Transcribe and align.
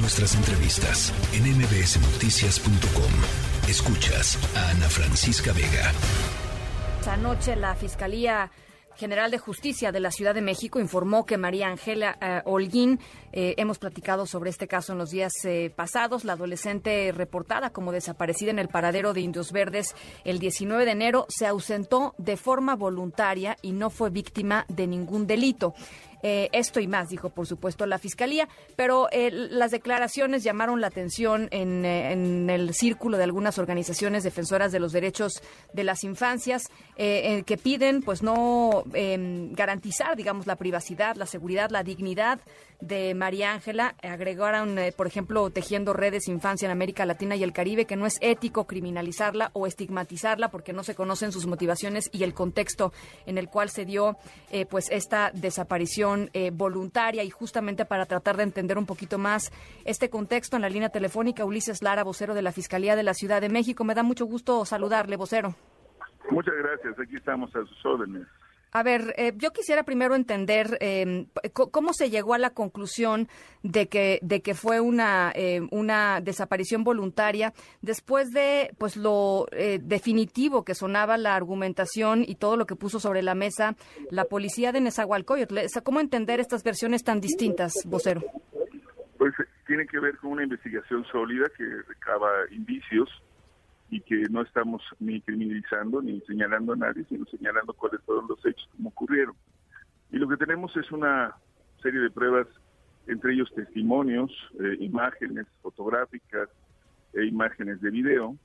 Nuestras 0.00 0.36
entrevistas 0.36 1.12
en 1.32 1.42
mbsnoticias.com. 1.58 3.68
Escuchas 3.68 4.38
a 4.56 4.70
Ana 4.70 4.88
Francisca 4.88 5.52
Vega. 5.52 5.92
Esta 7.00 7.16
noche 7.16 7.56
la 7.56 7.74
Fiscalía 7.74 8.48
General 8.98 9.30
de 9.30 9.38
Justicia 9.38 9.90
de 9.90 10.00
la 10.00 10.10
Ciudad 10.10 10.34
de 10.34 10.40
México 10.40 10.80
informó 10.80 11.24
que 11.24 11.36
María 11.36 11.68
Ángela 11.68 12.18
eh, 12.20 12.42
Holguín, 12.44 12.98
eh, 13.32 13.54
hemos 13.56 13.78
platicado 13.78 14.26
sobre 14.26 14.50
este 14.50 14.66
caso 14.66 14.92
en 14.92 14.98
los 14.98 15.10
días 15.10 15.32
eh, 15.44 15.72
pasados, 15.74 16.24
la 16.24 16.32
adolescente 16.32 17.12
reportada 17.12 17.70
como 17.70 17.92
desaparecida 17.92 18.50
en 18.50 18.58
el 18.58 18.68
paradero 18.68 19.14
de 19.14 19.20
Indios 19.20 19.52
Verdes 19.52 19.94
el 20.24 20.40
19 20.40 20.84
de 20.84 20.90
enero, 20.90 21.26
se 21.28 21.46
ausentó 21.46 22.14
de 22.18 22.36
forma 22.36 22.74
voluntaria 22.74 23.56
y 23.62 23.72
no 23.72 23.90
fue 23.90 24.10
víctima 24.10 24.66
de 24.68 24.88
ningún 24.88 25.26
delito. 25.26 25.74
Eh, 26.22 26.48
esto 26.52 26.80
y 26.80 26.88
más, 26.88 27.08
dijo 27.08 27.30
por 27.30 27.46
supuesto 27.46 27.86
la 27.86 27.98
Fiscalía, 27.98 28.48
pero 28.76 29.08
eh, 29.12 29.30
las 29.30 29.70
declaraciones 29.70 30.42
llamaron 30.42 30.80
la 30.80 30.88
atención 30.88 31.48
en, 31.52 31.84
eh, 31.84 32.12
en, 32.12 32.50
el 32.50 32.74
círculo 32.74 33.18
de 33.18 33.24
algunas 33.24 33.58
organizaciones 33.58 34.24
defensoras 34.24 34.72
de 34.72 34.80
los 34.80 34.92
derechos 34.92 35.42
de 35.72 35.84
las 35.84 36.04
infancias 36.04 36.64
que 36.96 37.60
piden 37.62 38.02
pues 38.02 38.22
no 38.22 38.82
em, 38.92 39.52
garantizar, 39.52 40.16
digamos, 40.16 40.46
la 40.46 40.56
privacidad, 40.56 41.14
la 41.14 41.26
seguridad, 41.26 41.70
la 41.70 41.84
dignidad 41.84 42.40
de 42.80 43.14
María 43.14 43.52
Ángela. 43.52 43.94
Agregaron, 44.02 44.76
por 44.96 45.06
ejemplo, 45.06 45.50
tejiendo 45.50 45.92
redes 45.92 46.26
infancia 46.28 46.66
en 46.66 46.72
América 46.72 47.06
Latina 47.06 47.36
y 47.36 47.44
el 47.44 47.52
Caribe, 47.52 47.84
que 47.84 47.96
no 47.96 48.06
es 48.06 48.18
ético 48.20 48.66
criminalizarla 48.66 49.50
o 49.52 49.66
estigmatizarla 49.66 50.50
porque 50.50 50.72
no 50.72 50.82
se 50.82 50.94
conocen 50.94 51.30
sus 51.30 51.46
motivaciones 51.46 52.10
y 52.12 52.24
el 52.24 52.34
contexto 52.34 52.92
en 53.26 53.38
el 53.38 53.48
cual 53.48 53.70
se 53.70 53.84
dio 53.84 54.16
pues 54.68 54.88
esta 54.90 55.30
desaparición 55.32 56.07
eh, 56.32 56.50
voluntaria 56.52 57.24
y 57.24 57.30
justamente 57.30 57.84
para 57.84 58.06
tratar 58.06 58.36
de 58.36 58.42
entender 58.44 58.78
un 58.78 58.86
poquito 58.86 59.18
más 59.18 59.52
este 59.84 60.10
contexto 60.10 60.56
en 60.56 60.62
la 60.62 60.68
línea 60.68 60.88
telefónica, 60.88 61.44
Ulises 61.44 61.82
Lara, 61.82 62.04
vocero 62.04 62.34
de 62.34 62.42
la 62.42 62.52
Fiscalía 62.52 62.96
de 62.96 63.02
la 63.02 63.14
Ciudad 63.14 63.40
de 63.40 63.48
México. 63.48 63.84
Me 63.84 63.94
da 63.94 64.02
mucho 64.02 64.26
gusto 64.26 64.64
saludarle, 64.64 65.16
vocero. 65.16 65.54
Muchas 66.30 66.54
gracias, 66.56 66.98
aquí 66.98 67.16
estamos 67.16 67.54
a 67.54 67.64
sus 67.64 67.86
órdenes. 67.86 68.26
A 68.72 68.82
ver, 68.82 69.14
eh, 69.16 69.32
yo 69.36 69.50
quisiera 69.50 69.82
primero 69.82 70.14
entender 70.14 70.76
eh, 70.80 71.26
cómo 71.52 71.92
se 71.92 72.10
llegó 72.10 72.34
a 72.34 72.38
la 72.38 72.50
conclusión 72.50 73.28
de 73.62 73.88
que 73.88 74.18
de 74.22 74.42
que 74.42 74.54
fue 74.54 74.80
una 74.80 75.32
eh, 75.34 75.62
una 75.70 76.20
desaparición 76.20 76.84
voluntaria 76.84 77.52
después 77.82 78.30
de 78.30 78.70
pues 78.78 78.96
lo 78.96 79.46
eh, 79.52 79.80
definitivo 79.82 80.64
que 80.64 80.74
sonaba 80.74 81.16
la 81.16 81.34
argumentación 81.34 82.24
y 82.26 82.36
todo 82.36 82.56
lo 82.56 82.66
que 82.66 82.76
puso 82.76 83.00
sobre 83.00 83.22
la 83.22 83.34
mesa 83.34 83.74
la 84.10 84.24
policía 84.24 84.72
de 84.72 84.80
Nezahualcóyotl. 84.80 85.58
¿Cómo 85.82 86.00
entender 86.00 86.40
estas 86.40 86.62
versiones 86.62 87.02
tan 87.04 87.20
distintas, 87.20 87.72
vocero? 87.86 88.22
Pues 89.16 89.34
tiene 89.66 89.86
que 89.86 89.98
ver 89.98 90.16
con 90.18 90.32
una 90.32 90.44
investigación 90.44 91.04
sólida 91.10 91.46
que 91.56 91.64
recaba 91.88 92.28
indicios 92.50 93.08
y 93.90 94.00
que 94.00 94.24
no 94.30 94.42
estamos 94.42 94.82
ni 94.98 95.20
criminalizando 95.20 96.02
ni 96.02 96.20
señalando 96.22 96.74
a 96.74 96.76
nadie, 96.76 97.04
sino 97.08 97.24
señalando 97.26 97.72
cuáles 97.72 98.00
fueron 98.02 98.26
los 98.28 98.44
hechos 98.44 98.68
como 98.76 98.90
ocurrieron. 98.90 99.34
Y 100.10 100.18
lo 100.18 100.28
que 100.28 100.36
tenemos 100.36 100.76
es 100.76 100.90
una 100.92 101.34
serie 101.82 102.00
de 102.00 102.10
pruebas, 102.10 102.46
entre 103.06 103.32
ellos 103.32 103.52
testimonios, 103.54 104.30
eh, 104.60 104.76
imágenes 104.80 105.46
fotográficas 105.62 106.48
e 107.14 107.24
imágenes 107.24 107.80
de 107.80 107.90
video, 107.90 108.36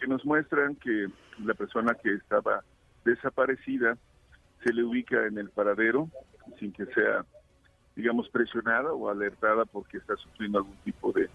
que 0.00 0.08
nos 0.08 0.24
muestran 0.24 0.74
que 0.76 1.08
la 1.44 1.54
persona 1.54 1.94
que 1.94 2.14
estaba 2.14 2.64
desaparecida 3.04 3.96
se 4.64 4.72
le 4.72 4.82
ubica 4.82 5.26
en 5.26 5.38
el 5.38 5.50
paradero 5.50 6.08
sin 6.58 6.72
que 6.72 6.86
sea, 6.86 7.24
digamos, 7.94 8.28
presionada 8.30 8.92
o 8.92 9.08
alertada 9.08 9.64
porque 9.66 9.98
está 9.98 10.16
sufriendo 10.16 10.58
algún 10.58 10.76
tipo 10.84 11.12
de, 11.12 11.28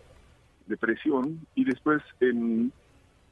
de 0.68 0.78
presión 0.78 1.40
y 1.56 1.64
después 1.64 2.02
en 2.20 2.74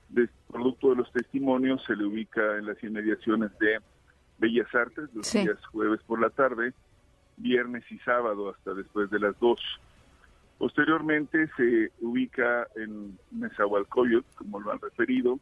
de, 0.10 0.30
producto 0.52 0.90
de 0.90 0.98
los 0.98 1.12
testimonios 1.12 1.84
se 1.86 1.96
le 1.96 2.06
ubica 2.06 2.58
en 2.58 2.66
las 2.66 2.82
inmediaciones 2.84 3.52
de 3.60 3.80
Bellas 4.38 4.74
Artes 4.74 5.10
los 5.14 5.32
días 5.32 5.66
jueves 5.72 6.00
por 6.06 6.22
la 6.22 6.30
tarde, 6.30 6.74
viernes 7.38 7.84
y 7.92 7.98
sábado 8.00 8.50
hasta 8.50 8.74
después 8.74 9.10
de 9.10 9.20
las 9.20 9.38
dos. 9.40 9.60
Posteriormente 10.58 11.50
se 11.56 11.92
ubica 12.02 12.68
en 12.76 13.18
Nezahualcóyotl, 13.32 14.28
como 14.36 14.60
lo 14.60 14.72
han 14.72 14.80
referido, 14.80 15.40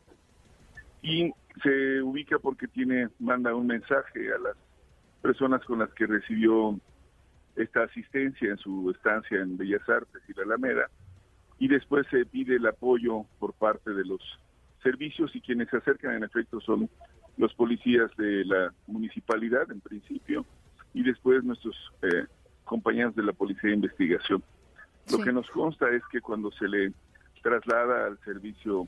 y 1.01 1.31
se 1.63 2.01
ubica 2.01 2.39
porque 2.39 2.67
tiene 2.67 3.09
manda 3.19 3.55
un 3.55 3.67
mensaje 3.67 4.33
a 4.33 4.39
las 4.39 4.57
personas 5.21 5.63
con 5.65 5.79
las 5.79 5.93
que 5.93 6.05
recibió 6.05 6.77
esta 7.55 7.83
asistencia 7.83 8.49
en 8.49 8.57
su 8.57 8.91
estancia 8.91 9.39
en 9.39 9.57
Bellas 9.57 9.87
Artes 9.87 10.21
y 10.27 10.33
la 10.33 10.43
Alameda, 10.43 10.89
y 11.59 11.69
después 11.69 12.05
se 12.11 12.25
pide 12.25 12.57
el 12.57 12.67
apoyo 12.67 13.23
por 13.39 13.53
parte 13.53 13.91
de 13.91 14.03
los 14.03 14.21
servicios 14.85 15.35
y 15.35 15.41
quienes 15.41 15.67
se 15.69 15.77
acercan 15.77 16.13
en 16.13 16.23
efecto 16.23 16.61
son 16.61 16.87
los 17.37 17.51
policías 17.55 18.11
de 18.17 18.45
la 18.45 18.71
municipalidad 18.85 19.69
en 19.71 19.81
principio 19.81 20.45
y 20.93 21.01
después 21.01 21.43
nuestros 21.43 21.75
eh, 22.03 22.25
compañeros 22.63 23.15
de 23.15 23.23
la 23.23 23.33
policía 23.33 23.69
de 23.69 23.77
investigación. 23.77 24.43
Lo 25.11 25.17
que 25.17 25.33
nos 25.33 25.49
consta 25.49 25.89
es 25.89 26.03
que 26.11 26.21
cuando 26.21 26.51
se 26.51 26.67
le 26.67 26.93
traslada 27.41 28.05
al 28.05 28.19
servicio 28.23 28.87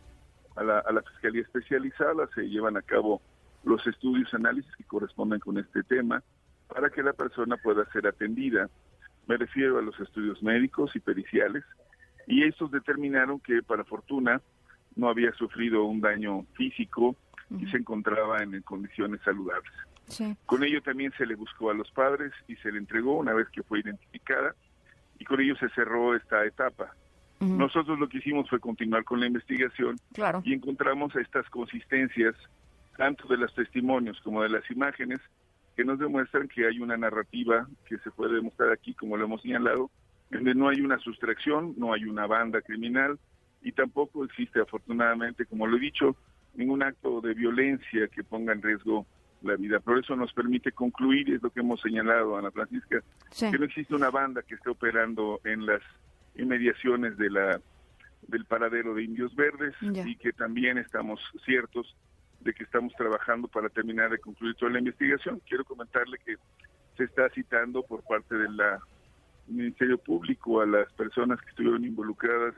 a 0.55 0.63
la, 0.63 0.79
a 0.79 0.91
la 0.91 1.01
fiscalía 1.01 1.41
especializada 1.41 2.27
se 2.33 2.47
llevan 2.47 2.77
a 2.77 2.81
cabo 2.81 3.21
los 3.63 3.85
estudios 3.85 4.31
análisis 4.33 4.75
que 4.75 4.83
corresponden 4.83 5.39
con 5.39 5.57
este 5.57 5.83
tema 5.83 6.23
para 6.67 6.89
que 6.91 7.03
la 7.03 7.13
persona 7.13 7.57
pueda 7.57 7.85
ser 7.91 8.07
atendida. 8.07 8.69
Me 9.27 9.37
refiero 9.37 9.79
a 9.79 9.81
los 9.81 9.99
estudios 9.99 10.41
médicos 10.43 10.95
y 10.95 10.99
periciales 10.99 11.63
y 12.27 12.43
estos 12.43 12.71
determinaron 12.71 13.39
que 13.39 13.63
para 13.63 13.83
fortuna 13.83 14.41
no 14.97 15.09
había 15.09 15.31
sufrido 15.33 15.85
un 15.85 16.01
daño 16.01 16.45
físico 16.53 17.15
y 17.57 17.65
se 17.67 17.77
encontraba 17.77 18.43
en 18.43 18.61
condiciones 18.63 19.21
saludables. 19.23 19.71
Con 20.45 20.63
ello 20.63 20.81
también 20.81 21.11
se 21.17 21.25
le 21.25 21.35
buscó 21.35 21.69
a 21.69 21.73
los 21.73 21.89
padres 21.91 22.31
y 22.47 22.55
se 22.57 22.71
le 22.71 22.79
entregó 22.79 23.17
una 23.17 23.33
vez 23.33 23.47
que 23.49 23.63
fue 23.63 23.79
identificada 23.79 24.55
y 25.19 25.25
con 25.25 25.39
ello 25.39 25.55
se 25.57 25.69
cerró 25.69 26.15
esta 26.15 26.45
etapa. 26.45 26.93
Nosotros 27.39 27.99
lo 27.99 28.09
que 28.09 28.17
hicimos 28.17 28.49
fue 28.49 28.59
continuar 28.59 29.03
con 29.03 29.19
la 29.19 29.27
investigación 29.27 29.97
y 30.43 30.53
encontramos 30.53 31.15
estas 31.15 31.47
consistencias 31.49 32.35
tanto 32.97 33.27
de 33.27 33.37
los 33.37 33.53
testimonios 33.53 34.19
como 34.21 34.41
de 34.41 34.49
las 34.49 34.69
imágenes 34.71 35.19
que 35.75 35.85
nos 35.85 35.99
demuestran 35.99 36.47
que 36.47 36.65
hay 36.65 36.79
una 36.79 36.97
narrativa 36.97 37.67
que 37.85 37.99
se 37.99 38.09
puede 38.09 38.35
demostrar 38.35 38.71
aquí, 38.71 38.95
como 38.95 39.15
lo 39.15 39.25
hemos 39.25 39.43
señalado, 39.43 39.91
donde 40.31 40.55
no 40.55 40.69
hay 40.69 40.81
una 40.81 40.97
sustracción, 40.97 41.75
no 41.77 41.93
hay 41.93 42.05
una 42.05 42.25
banda 42.25 42.61
criminal, 42.61 43.19
y 43.67 43.73
tampoco 43.73 44.23
existe 44.23 44.61
afortunadamente, 44.61 45.45
como 45.45 45.67
lo 45.67 45.75
he 45.75 45.81
dicho, 45.81 46.15
ningún 46.55 46.83
acto 46.83 47.19
de 47.19 47.33
violencia 47.33 48.07
que 48.07 48.23
ponga 48.23 48.53
en 48.53 48.61
riesgo 48.61 49.05
la 49.41 49.57
vida. 49.57 49.81
Por 49.81 49.99
eso 49.99 50.15
nos 50.15 50.31
permite 50.31 50.71
concluir, 50.71 51.33
es 51.33 51.43
lo 51.43 51.49
que 51.49 51.59
hemos 51.59 51.81
señalado, 51.81 52.37
Ana 52.37 52.49
Francisca, 52.49 53.03
que 53.37 53.59
no 53.59 53.65
existe 53.65 53.93
una 53.93 54.09
banda 54.09 54.41
que 54.41 54.55
esté 54.55 54.69
operando 54.69 55.41
en 55.43 55.65
las 55.65 55.81
inmediaciones 56.35 57.17
de 57.17 57.29
la 57.29 57.61
del 58.29 58.45
paradero 58.45 58.93
de 58.95 59.03
Indios 59.03 59.35
Verdes 59.35 59.75
y 59.81 60.15
que 60.15 60.31
también 60.31 60.77
estamos 60.77 61.19
ciertos 61.45 61.93
de 62.39 62.53
que 62.53 62.63
estamos 62.63 62.93
trabajando 62.93 63.49
para 63.49 63.67
terminar 63.67 64.11
de 64.11 64.19
concluir 64.19 64.55
toda 64.55 64.71
la 64.71 64.79
investigación. 64.79 65.41
Quiero 65.45 65.65
comentarle 65.65 66.17
que 66.25 66.35
se 66.95 67.03
está 67.03 67.29
citando 67.29 67.83
por 67.83 68.01
parte 68.03 68.33
del 68.35 68.57
Ministerio 69.47 69.97
Público 69.97 70.61
a 70.61 70.65
las 70.65 70.91
personas 70.93 71.39
que 71.41 71.49
estuvieron 71.49 71.83
involucradas 71.83 72.55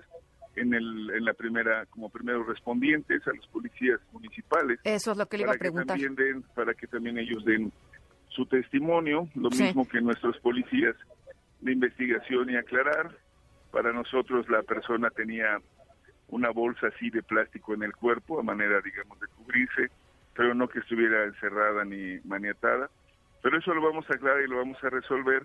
en, 0.59 0.73
el, 0.73 1.11
en 1.11 1.25
la 1.25 1.33
primera, 1.33 1.85
como 1.87 2.09
primeros 2.09 2.47
respondientes, 2.47 3.25
a 3.27 3.31
los 3.33 3.47
policías 3.47 3.99
municipales. 4.11 4.79
Eso 4.83 5.11
es 5.11 5.17
lo 5.17 5.25
que 5.27 5.37
le 5.37 5.43
iba 5.43 5.53
a 5.53 5.57
preguntar. 5.57 5.97
Que 5.97 6.05
también 6.05 6.43
para 6.55 6.73
que 6.73 6.87
también 6.87 7.17
ellos 7.17 7.43
den 7.45 7.71
su 8.29 8.45
testimonio, 8.45 9.27
lo 9.35 9.49
mismo 9.49 9.87
que 9.87 10.01
nuestros 10.01 10.37
policías 10.39 10.95
de 11.61 11.71
investigación 11.73 12.49
y 12.49 12.55
aclarar. 12.55 13.11
Para 13.71 13.93
nosotros 13.93 14.49
la 14.49 14.63
persona 14.63 15.09
tenía 15.09 15.59
una 16.29 16.49
bolsa 16.49 16.87
así 16.87 17.09
de 17.09 17.23
plástico 17.23 17.73
en 17.73 17.83
el 17.83 17.93
cuerpo, 17.93 18.39
a 18.39 18.43
manera, 18.43 18.81
digamos, 18.81 19.19
de 19.19 19.27
cubrirse, 19.27 19.89
pero 20.35 20.53
no 20.53 20.67
que 20.67 20.79
estuviera 20.79 21.25
encerrada 21.25 21.83
ni 21.85 22.19
maniatada. 22.23 22.89
Pero 23.41 23.57
eso 23.57 23.73
lo 23.73 23.81
vamos 23.81 24.05
a 24.09 24.15
aclarar 24.15 24.41
y 24.41 24.47
lo 24.47 24.57
vamos 24.57 24.77
a 24.83 24.89
resolver. 24.89 25.43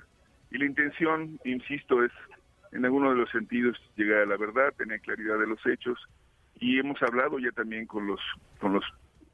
Y 0.50 0.58
la 0.58 0.66
intención, 0.66 1.38
insisto, 1.44 2.04
es 2.04 2.12
en 2.74 2.84
alguno 2.84 3.10
de 3.10 3.16
los 3.16 3.30
sentidos 3.30 3.78
llegar 3.96 4.22
a 4.22 4.26
la 4.26 4.36
verdad, 4.36 4.74
tener 4.76 5.00
claridad 5.00 5.38
de 5.38 5.46
los 5.46 5.64
hechos. 5.64 5.98
Y 6.56 6.78
hemos 6.78 7.00
hablado 7.02 7.38
ya 7.38 7.50
también 7.52 7.86
con 7.86 8.06
los 8.06 8.20
con 8.60 8.74
los 8.74 8.84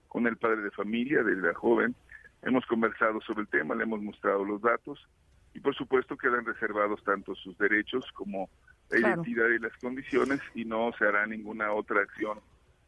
con 0.09 0.27
el 0.27 0.37
padre 0.37 0.63
de 0.63 0.71
familia 0.71 1.23
de 1.23 1.37
la 1.37 1.55
joven, 1.55 1.95
hemos 2.43 2.67
conversado 2.67 3.21
sobre 3.21 3.43
el 3.43 3.49
tema, 3.49 3.75
le 3.75 3.85
hemos 3.85 4.03
mostrado 4.03 4.45
los 4.45 4.61
datos. 4.61 4.99
Y 5.55 5.61
por 5.61 5.75
supuesto 5.75 6.17
quedan 6.17 6.45
reservados 6.45 7.03
tanto 7.03 7.35
sus 7.35 7.57
derechos 7.59 8.05
como 8.13 8.49
la 8.91 8.99
identidad 8.99 9.49
y 9.49 9.59
las 9.59 9.77
condiciones 9.79 10.41
y 10.55 10.65
no 10.65 10.93
se 10.99 11.07
hará 11.07 11.27
ninguna 11.27 11.73
otra 11.73 12.03
acción 12.03 12.39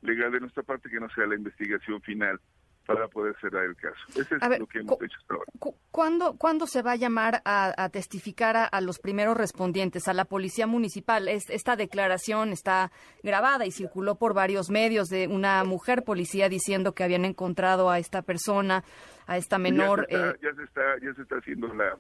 legal 0.02 0.32
de 0.32 0.40
nuestra 0.40 0.62
parte 0.62 0.90
que 0.90 1.00
no 1.00 1.08
sea 1.10 1.26
la 1.26 1.36
investigación 1.36 2.00
final 2.02 2.40
para 2.86 3.08
poder 3.08 3.34
cerrar 3.40 3.64
el 3.64 3.76
caso. 3.76 3.96
Ese 4.08 4.36
es 4.36 4.58
lo 4.58 4.66
que 4.66 4.80
hemos 4.80 5.00
hecho 5.02 5.16
hasta 5.18 5.34
ahora. 5.34 5.52
¿cuándo, 5.90 6.36
¿Cuándo 6.36 6.66
se 6.66 6.82
va 6.82 6.92
a 6.92 6.96
llamar 6.96 7.42
a, 7.44 7.88
testificar 7.90 8.68
a, 8.70 8.80
los 8.80 8.98
primeros 8.98 9.36
respondientes, 9.36 10.08
a 10.08 10.14
la 10.14 10.24
Policía 10.24 10.66
Municipal? 10.66 11.28
esta 11.28 11.76
declaración 11.76 12.50
está 12.50 12.90
grabada 13.22 13.66
y 13.66 13.72
circuló 13.72 14.16
por 14.16 14.34
varios 14.34 14.70
medios 14.70 15.08
de 15.08 15.28
una 15.28 15.64
mujer 15.64 16.02
policía 16.04 16.48
diciendo 16.48 16.94
que 16.94 17.04
habían 17.04 17.24
encontrado 17.24 17.90
a 17.90 17.98
esta 17.98 18.22
persona, 18.22 18.84
a 19.26 19.36
esta 19.36 19.58
menor. 19.58 20.06
Ya 20.10 20.54
se 20.54 20.62
está, 20.64 20.98
ya 21.02 21.14
se 21.14 21.22
está, 21.22 21.36
haciendo 21.36 21.72
la, 21.74 21.96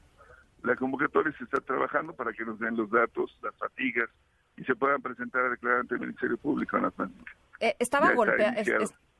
la 0.62 0.76
convocatoria, 0.76 1.32
se 1.38 1.44
está 1.44 1.60
trabajando 1.60 2.12
para 2.12 2.32
que 2.32 2.44
nos 2.44 2.58
den 2.58 2.76
los 2.76 2.90
datos, 2.90 3.36
las 3.42 3.54
fatigas 3.56 4.08
y 4.56 4.64
se 4.64 4.74
puedan 4.74 5.00
presentar 5.00 5.44
a 5.46 5.50
declarar 5.50 5.80
ante 5.80 5.94
el 5.94 6.00
Ministerio 6.00 6.36
Público 6.36 6.76
en 6.76 6.82
la 6.82 6.92
eh, 7.60 7.76
estaba 7.78 8.12
golpeada 8.12 8.60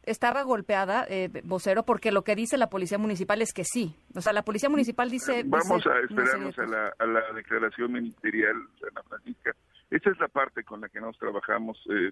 estaba 0.04 0.42
golpeada, 0.42 1.06
eh, 1.08 1.28
vocero, 1.44 1.84
porque 1.84 2.12
lo 2.12 2.22
que 2.22 2.34
dice 2.34 2.58
la 2.58 2.68
policía 2.68 2.98
municipal 2.98 3.40
es 3.42 3.52
que 3.52 3.64
sí. 3.64 3.94
O 4.14 4.20
sea, 4.20 4.32
la 4.32 4.42
policía 4.42 4.68
municipal 4.68 5.10
dice... 5.10 5.42
Vamos 5.46 5.86
a 5.86 6.00
esperarnos 6.00 6.58
a 6.58 6.66
la, 6.66 6.92
a 6.98 7.06
la, 7.06 7.32
declaración 7.34 7.92
ministerial, 7.92 8.56
Ana 8.90 9.02
Francisca. 9.08 9.54
Esa 9.90 10.10
es 10.10 10.18
la 10.18 10.28
parte 10.28 10.64
con 10.64 10.80
la 10.80 10.88
que 10.88 11.00
nos 11.00 11.16
trabajamos. 11.18 11.78
Eh, 11.90 12.10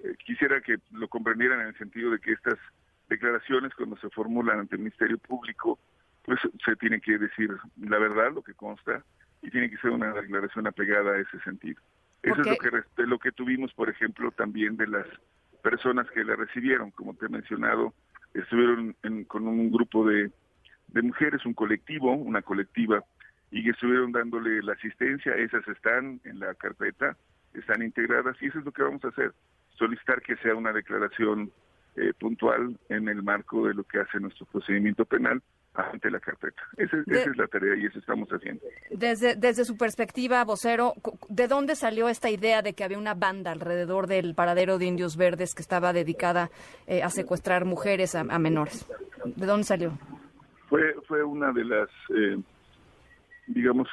eh, 0.00 0.14
quisiera 0.24 0.60
que 0.60 0.76
lo 0.92 1.08
comprendieran 1.08 1.60
en 1.60 1.68
el 1.68 1.78
sentido 1.78 2.10
de 2.10 2.18
que 2.18 2.32
estas 2.32 2.58
declaraciones, 3.08 3.74
cuando 3.74 3.96
se 3.96 4.10
formulan 4.10 4.60
ante 4.60 4.76
el 4.76 4.80
Ministerio 4.82 5.18
Público, 5.18 5.78
pues 6.24 6.40
se 6.64 6.76
tiene 6.76 7.00
que 7.00 7.18
decir 7.18 7.50
la 7.80 7.98
verdad, 7.98 8.32
lo 8.32 8.42
que 8.42 8.54
consta, 8.54 9.02
y 9.42 9.50
tiene 9.50 9.70
que 9.70 9.76
ser 9.78 9.90
una 9.90 10.12
declaración 10.12 10.66
apegada 10.66 11.12
a 11.12 11.18
ese 11.18 11.38
sentido. 11.40 11.80
Eso 12.22 12.40
es 12.40 12.46
lo 12.46 12.56
que, 12.56 13.02
lo 13.02 13.18
que 13.18 13.32
tuvimos, 13.32 13.72
por 13.74 13.90
ejemplo, 13.90 14.30
también 14.30 14.76
de 14.78 14.86
las 14.86 15.06
personas 15.64 16.08
que 16.10 16.22
la 16.22 16.36
recibieron, 16.36 16.90
como 16.90 17.14
te 17.14 17.24
he 17.24 17.28
mencionado, 17.30 17.94
estuvieron 18.34 18.94
con 19.26 19.48
un 19.48 19.72
grupo 19.72 20.06
de, 20.06 20.30
mujeres, 21.02 21.44
un 21.46 21.54
colectivo, 21.54 22.12
una 22.12 22.42
colectiva, 22.42 23.02
y 23.50 23.64
que 23.64 23.70
estuvieron 23.70 24.12
dándole 24.12 24.62
la 24.62 24.74
asistencia, 24.74 25.34
esas 25.34 25.66
están 25.66 26.20
en 26.24 26.38
la 26.38 26.54
carpeta, 26.54 27.16
están 27.54 27.82
integradas, 27.82 28.36
y 28.42 28.46
eso 28.46 28.58
es 28.58 28.64
lo 28.66 28.72
que 28.72 28.82
vamos 28.82 29.02
a 29.04 29.08
hacer, 29.08 29.32
solicitar 29.78 30.20
que 30.20 30.36
sea 30.36 30.54
una 30.54 30.72
declaración 30.72 31.50
eh, 31.96 32.12
puntual 32.18 32.78
en 32.90 33.08
el 33.08 33.22
marco 33.22 33.66
de 33.66 33.74
lo 33.74 33.84
que 33.84 34.00
hace 34.00 34.20
nuestro 34.20 34.44
procedimiento 34.46 35.06
penal 35.06 35.42
ante 35.74 36.10
la 36.10 36.20
carpeta. 36.20 36.62
Esa, 36.76 36.98
es 36.98 37.36
la 37.36 37.46
tarea 37.48 37.74
y 37.76 37.86
eso 37.86 37.98
estamos 37.98 38.28
haciendo. 38.28 38.62
Desde, 38.90 39.34
desde 39.34 39.64
su 39.64 39.76
perspectiva, 39.76 40.44
vocero, 40.44 40.94
¿de 41.28 41.48
dónde 41.48 41.74
salió 41.74 42.08
esta 42.08 42.30
idea 42.30 42.62
de 42.62 42.74
que 42.74 42.84
había 42.84 42.98
una 42.98 43.14
banda 43.14 43.50
alrededor 43.50 44.06
del 44.06 44.34
paradero 44.34 44.78
de 44.78 44.86
indios 44.86 45.16
verdes 45.16 45.54
que 45.54 45.62
estaba 45.62 45.92
dedicada 45.92 46.50
eh, 46.86 47.02
a 47.02 47.10
secuestrar 47.10 47.64
mujeres 47.64 48.14
a, 48.14 48.24
menores? 48.38 48.86
¿De 49.24 49.46
dónde 49.46 49.64
salió? 49.64 49.98
Fue, 50.68 50.94
fue 51.06 51.24
una 51.24 51.52
de 51.52 51.64
las, 51.64 51.88
eh, 52.10 52.38
digamos, 53.48 53.88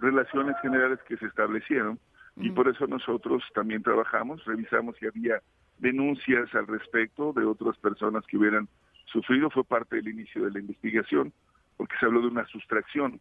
relaciones 0.00 0.56
generales 0.60 0.98
que 1.06 1.16
se 1.16 1.26
establecieron 1.26 1.98
y 2.36 2.50
por 2.50 2.68
eso 2.68 2.86
nosotros 2.88 3.44
también 3.54 3.82
trabajamos, 3.82 4.44
revisamos 4.44 4.96
si 4.98 5.06
había 5.06 5.40
denuncias 5.78 6.52
al 6.54 6.66
respecto 6.66 7.32
de 7.32 7.44
otras 7.44 7.76
personas 7.78 8.24
que 8.26 8.36
hubieran 8.36 8.68
sufrido 9.14 9.48
fue 9.48 9.64
parte 9.64 9.96
del 9.96 10.08
inicio 10.08 10.44
de 10.44 10.50
la 10.50 10.58
investigación, 10.58 11.32
porque 11.76 11.94
se 11.98 12.06
habló 12.06 12.20
de 12.20 12.26
una 12.26 12.46
sustracción. 12.48 13.20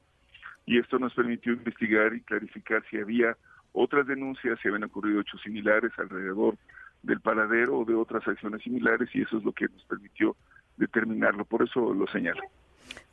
Y 0.66 0.80
esto 0.80 0.98
nos 0.98 1.14
permitió 1.14 1.54
investigar 1.54 2.14
y 2.14 2.22
clarificar 2.22 2.84
si 2.90 2.98
había 2.98 3.38
otras 3.74 4.08
denuncias, 4.08 4.60
si 4.62 4.68
habían 4.68 4.86
ocurrido 4.86 5.22
hechos 5.22 5.42
similares 5.42 5.92
alrededor 5.98 6.58
del 7.04 7.20
paradero 7.20 7.80
o 7.80 7.86
de 7.86 7.94
otras 7.94 8.28
acciones 8.28 8.64
similares, 8.64 9.10
y 9.14 9.22
eso 9.22 9.38
es 9.38 9.44
lo 9.44 9.52
que 9.52 9.68
nos 9.68 9.84
permitió 9.86 10.36
determinarlo. 10.78 11.46
Por 11.46 11.62
eso 11.64 11.94
lo 11.94 12.08
señalo. 12.08 12.42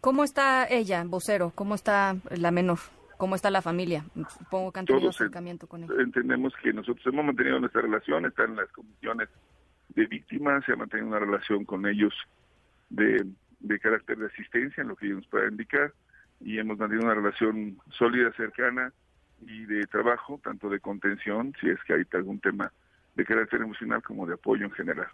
¿Cómo 0.01 0.25
está 0.25 0.67
ella, 0.67 1.05
vocero? 1.07 1.53
¿Cómo 1.55 1.75
está 1.75 2.17
la 2.31 2.51
menor? 2.51 2.79
¿Cómo 3.19 3.35
está 3.35 3.51
la 3.51 3.61
familia? 3.61 4.05
Supongo 4.39 4.73
que 4.73 4.81
han 4.81 4.87
tenido 4.87 5.11
acercamiento 5.11 5.67
con 5.67 5.85
ella. 5.85 5.93
Entendemos 5.99 6.55
que 6.63 6.73
nosotros 6.73 7.07
hemos 7.07 7.27
mantenido 7.27 7.61
nuestra 7.61 7.83
relación, 7.83 8.25
están 8.25 8.51
en 8.51 8.57
las 8.57 8.73
comisiones 8.73 9.29
de 9.91 10.07
víctimas, 10.07 10.65
se 10.65 10.73
ha 10.73 10.77
mantenido 10.77 11.09
una 11.09 11.19
relación 11.19 11.65
con 11.65 11.87
ellos 11.87 12.15
de, 12.91 13.27
de 13.61 13.79
carácter 13.81 14.19
de 14.19 14.27
asistencia 14.27 14.83
en 14.83 14.89
lo 14.89 14.97
que 14.97 15.07
ellos 15.07 15.19
nos 15.19 15.27
puedan 15.29 15.53
indicar 15.53 15.93
y 16.41 16.59
hemos 16.59 16.79
mantenido 16.79 17.07
una 17.07 17.15
relación 17.15 17.79
sólida, 17.91 18.33
cercana 18.33 18.93
y 19.43 19.65
de 19.67 19.87
trabajo, 19.87 20.41
tanto 20.43 20.69
de 20.69 20.81
contención, 20.81 21.55
si 21.61 21.69
es 21.69 21.83
que 21.85 21.95
hay 21.95 22.03
algún 22.13 22.41
tema 22.41 22.73
de 23.15 23.25
carácter 23.25 23.61
emocional, 23.61 24.03
como 24.03 24.27
de 24.27 24.35
apoyo 24.35 24.65
en 24.65 24.73
general. 24.73 25.09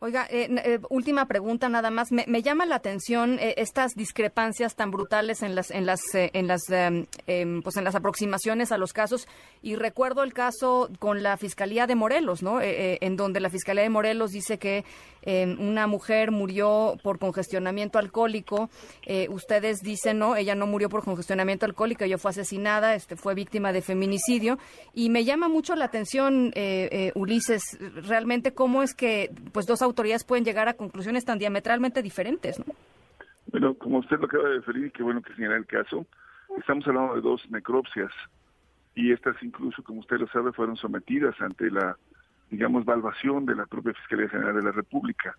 Oiga, 0.00 0.28
eh, 0.30 0.48
eh, 0.64 0.78
última 0.90 1.26
pregunta 1.26 1.68
nada 1.68 1.90
más. 1.90 2.12
Me, 2.12 2.42
llama 2.42 2.66
la 2.66 2.76
atención 2.76 3.38
eh, 3.40 3.54
estas 3.56 3.94
discrepancias 3.96 4.76
tan 4.76 4.92
brutales 4.92 5.42
en 5.42 5.56
las 5.56 5.72
en 5.72 5.86
las 5.86 6.00
en 6.14 6.46
las 6.46 6.70
em, 6.70 7.06
em, 7.26 7.62
pues 7.62 7.76
en 7.76 7.82
las 7.82 7.96
aproximaciones 7.96 8.70
a 8.70 8.78
los 8.78 8.92
casos 8.92 9.26
y 9.60 9.74
recuerdo 9.74 10.22
el 10.22 10.32
caso 10.32 10.88
con 11.00 11.24
la 11.24 11.36
fiscalía 11.36 11.88
de 11.88 11.96
Morelos, 11.96 12.44
¿no? 12.44 12.60
en 12.60 13.16
donde 13.16 13.40
la 13.40 13.50
fiscalía 13.50 13.82
de 13.82 13.90
Morelos 13.90 14.30
dice 14.30 14.58
que 14.58 14.84
em, 15.22 15.60
una 15.60 15.88
mujer 15.88 16.30
murió 16.30 16.96
por 17.02 17.18
congestionamiento 17.18 17.98
alcohólico. 17.98 18.70
ustedes 19.30 19.78
dicen 19.80 20.20
no, 20.20 20.36
ella 20.36 20.54
no 20.54 20.68
murió 20.68 20.88
por 20.88 21.02
congestionamiento 21.02 21.66
alcohólico, 21.66 22.04
ella 22.04 22.18
fue 22.18 22.30
asesinada, 22.30 22.94
este 22.94 23.16
fue 23.16 23.34
víctima 23.34 23.72
de 23.72 23.82
feminicidio 23.82 24.58
y 24.94 25.10
me 25.10 25.24
llama 25.24 25.48
mucho 25.48 25.74
la 25.74 25.86
atención, 25.86 26.52
Ulises, 27.16 27.62
realmente 27.80 28.52
cómo 28.52 28.84
es 28.84 28.94
que 28.94 29.32
pues 29.52 29.66
dos 29.66 29.82
autoridades 29.88 30.24
pueden 30.24 30.44
llegar 30.44 30.68
a 30.68 30.74
conclusiones 30.74 31.24
tan 31.24 31.38
diametralmente 31.38 32.02
diferentes, 32.02 32.58
¿no? 32.58 32.66
Bueno, 33.50 33.74
como 33.74 33.98
usted 33.98 34.18
lo 34.18 34.26
acaba 34.26 34.48
de 34.48 34.56
referir, 34.56 34.92
qué 34.92 35.02
bueno 35.02 35.22
que 35.22 35.34
señala 35.34 35.56
el 35.56 35.66
caso, 35.66 36.06
estamos 36.58 36.86
hablando 36.86 37.14
de 37.14 37.22
dos 37.22 37.42
necropsias 37.50 38.12
y 38.94 39.12
estas 39.12 39.42
incluso, 39.42 39.82
como 39.82 40.00
usted 40.00 40.18
lo 40.18 40.28
sabe, 40.28 40.52
fueron 40.52 40.76
sometidas 40.76 41.34
ante 41.40 41.70
la, 41.70 41.96
digamos, 42.50 42.82
evaluación 42.82 43.46
de 43.46 43.54
la 43.54 43.66
propia 43.66 43.94
Fiscalía 43.94 44.28
General 44.28 44.54
de 44.54 44.62
la 44.62 44.72
República. 44.72 45.34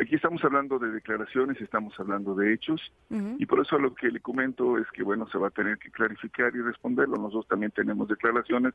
Aquí 0.00 0.14
estamos 0.14 0.44
hablando 0.44 0.78
de 0.78 0.92
declaraciones, 0.92 1.60
estamos 1.60 1.98
hablando 1.98 2.36
de 2.36 2.52
hechos, 2.52 2.80
y 3.10 3.46
por 3.46 3.60
eso 3.60 3.78
lo 3.78 3.94
que 3.94 4.12
le 4.12 4.20
comento 4.20 4.78
es 4.78 4.86
que, 4.92 5.02
bueno, 5.02 5.26
se 5.28 5.38
va 5.38 5.48
a 5.48 5.50
tener 5.50 5.76
que 5.78 5.90
clarificar 5.90 6.54
y 6.54 6.60
responderlo. 6.60 7.16
Nosotros 7.16 7.48
también 7.48 7.72
tenemos 7.72 8.06
declaraciones 8.06 8.74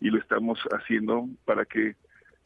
y 0.00 0.08
lo 0.08 0.18
estamos 0.18 0.58
haciendo 0.72 1.28
para 1.44 1.66
que 1.66 1.94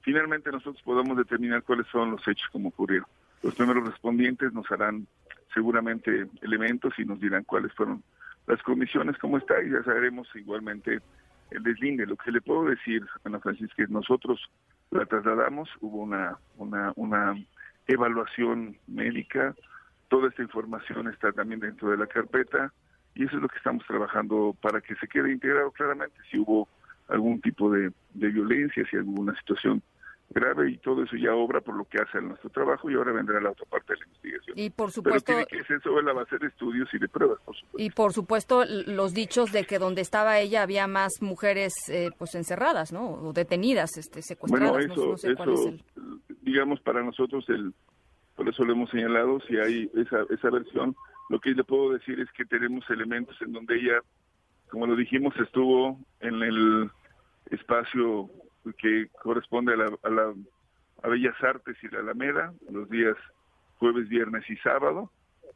finalmente 0.06 0.52
nosotros 0.52 0.80
podamos 0.84 1.16
determinar 1.16 1.64
cuáles 1.64 1.88
son 1.88 2.12
los 2.12 2.26
hechos 2.28 2.48
como 2.52 2.68
ocurrieron. 2.68 3.08
Los 3.42 3.56
primeros 3.56 3.88
respondientes 3.88 4.52
nos 4.52 4.70
harán 4.70 5.08
seguramente 5.52 6.28
elementos 6.42 6.94
y 6.96 7.04
nos 7.04 7.20
dirán 7.20 7.42
cuáles 7.42 7.72
fueron 7.72 8.04
las 8.46 8.62
condiciones, 8.62 9.18
cómo 9.18 9.36
está, 9.38 9.60
y 9.60 9.70
ya 9.70 9.82
sabremos 9.82 10.28
igualmente 10.36 11.00
el 11.50 11.62
deslinde. 11.64 12.06
Lo 12.06 12.16
que 12.16 12.30
le 12.30 12.40
puedo 12.40 12.66
decir, 12.66 13.04
Ana 13.24 13.40
Francisca, 13.40 13.82
es 13.82 13.88
que 13.88 13.92
nosotros 13.92 14.40
la 14.92 15.04
trasladamos, 15.06 15.68
hubo 15.80 16.02
una, 16.02 16.38
una, 16.56 16.92
una 16.94 17.34
evaluación 17.88 18.78
médica, 18.86 19.56
toda 20.06 20.28
esta 20.28 20.42
información 20.42 21.08
está 21.08 21.32
también 21.32 21.58
dentro 21.58 21.90
de 21.90 21.96
la 21.96 22.06
carpeta, 22.06 22.72
y 23.16 23.24
eso 23.24 23.34
es 23.34 23.42
lo 23.42 23.48
que 23.48 23.58
estamos 23.58 23.84
trabajando 23.88 24.56
para 24.62 24.80
que 24.80 24.94
se 24.94 25.08
quede 25.08 25.32
integrado 25.32 25.72
claramente 25.72 26.16
si 26.30 26.38
hubo 26.38 26.68
algún 27.08 27.40
tipo 27.40 27.72
de 27.72 27.90
violencia, 28.14 28.86
si 28.88 28.96
alguna 28.96 29.34
situación 29.38 29.82
grave 30.30 30.70
y 30.72 30.78
todo 30.78 31.04
eso 31.04 31.16
ya 31.16 31.34
obra 31.34 31.60
por 31.60 31.76
lo 31.76 31.84
que 31.84 31.98
hace 31.98 32.20
nuestro 32.20 32.50
trabajo 32.50 32.90
y 32.90 32.94
ahora 32.94 33.12
vendrá 33.12 33.40
la 33.40 33.50
otra 33.50 33.64
parte 33.66 33.92
de 33.92 34.00
la 34.00 34.06
investigación. 34.06 34.58
Y 34.58 34.70
por 34.70 34.90
supuesto... 34.90 35.32
Pero 35.32 35.46
tiene 35.46 35.62
que 35.62 35.68
ser 35.68 35.82
sobre 35.82 36.04
la 36.04 36.12
base 36.12 36.38
de 36.38 36.48
estudios 36.48 36.88
y 36.92 36.98
de 36.98 37.08
pruebas, 37.08 37.38
por 37.44 37.56
supuesto. 37.56 37.82
Y 37.82 37.90
por 37.90 38.12
supuesto 38.12 38.64
los 38.86 39.14
dichos 39.14 39.52
de 39.52 39.64
que 39.64 39.78
donde 39.78 40.02
estaba 40.02 40.38
ella 40.40 40.62
había 40.62 40.86
más 40.86 41.12
mujeres 41.20 41.74
eh, 41.88 42.10
pues 42.18 42.34
encerradas, 42.34 42.92
¿no? 42.92 43.08
O 43.08 43.32
detenidas, 43.32 43.96
este, 43.96 44.22
secuestradas. 44.22 44.86
Bueno, 44.86 45.14
eso, 45.14 45.28
eso 45.28 45.74
digamos, 46.42 46.80
para 46.80 47.02
nosotros, 47.02 47.44
el 47.48 47.72
por 48.36 48.48
eso 48.48 48.64
lo 48.64 48.74
hemos 48.74 48.90
señalado, 48.90 49.40
si 49.48 49.56
hay 49.56 49.90
esa, 49.94 50.18
esa 50.28 50.50
versión, 50.50 50.94
lo 51.30 51.40
que 51.40 51.50
le 51.50 51.64
puedo 51.64 51.92
decir 51.92 52.20
es 52.20 52.30
que 52.32 52.44
tenemos 52.44 52.88
elementos 52.90 53.34
en 53.40 53.52
donde 53.52 53.76
ella, 53.76 54.00
como 54.70 54.86
lo 54.86 54.94
dijimos, 54.94 55.34
estuvo 55.40 55.98
en 56.20 56.42
el 56.42 56.90
espacio 57.50 58.30
que 58.74 59.08
corresponde 59.22 59.74
a, 59.74 59.76
la, 59.76 59.98
a, 60.02 60.10
la, 60.10 60.34
a 61.02 61.08
Bellas 61.08 61.34
Artes 61.42 61.76
y 61.82 61.88
la 61.88 62.00
Alameda, 62.00 62.52
los 62.70 62.88
días 62.90 63.16
jueves, 63.78 64.08
viernes 64.08 64.44
y 64.48 64.56
sábado, 64.56 65.10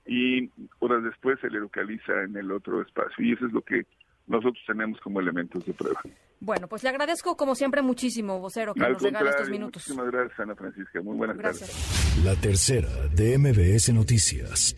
y 0.06 0.50
horas 0.78 1.02
después 1.02 1.38
se 1.40 1.50
le 1.50 1.60
localiza 1.60 2.22
en 2.22 2.36
el 2.36 2.50
otro 2.52 2.82
espacio. 2.82 3.24
Y 3.24 3.32
eso 3.32 3.46
es 3.46 3.52
lo 3.52 3.62
que 3.62 3.86
nosotros 4.26 4.62
tenemos 4.66 5.00
como 5.00 5.20
elementos 5.20 5.64
de 5.66 5.72
prueba. 5.72 6.00
Bueno, 6.40 6.68
pues 6.68 6.82
le 6.82 6.88
agradezco 6.88 7.36
como 7.36 7.54
siempre 7.54 7.82
muchísimo, 7.82 8.38
vocero, 8.38 8.72
que 8.72 8.80
nos 8.80 9.02
regale 9.02 9.30
estos 9.30 9.50
minutos. 9.50 9.82
Muchísimas 9.82 10.10
gracias, 10.10 10.40
Ana 10.40 10.54
Francisca. 10.54 11.02
Muy 11.02 11.16
buenas 11.16 11.36
gracias. 11.36 11.70
tardes. 11.70 12.24
La 12.24 12.34
tercera 12.40 12.88
de 13.14 13.38
MBS 13.38 13.92
Noticias. 13.92 14.74